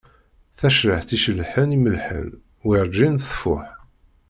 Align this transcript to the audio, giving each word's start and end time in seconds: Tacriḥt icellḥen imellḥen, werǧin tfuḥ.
Tacriḥt 0.57 1.15
icellḥen 1.15 1.75
imellḥen, 1.77 2.29
werǧin 2.65 3.15
tfuḥ. 3.29 3.67